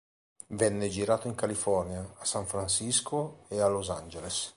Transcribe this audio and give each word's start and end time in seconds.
Venne 0.47 0.89
girato 0.89 1.27
in 1.27 1.35
California, 1.35 2.15
a 2.17 2.25
San 2.25 2.47
Francisco 2.47 3.45
e 3.49 3.61
a 3.61 3.67
Los 3.67 3.91
Angeles. 3.91 4.49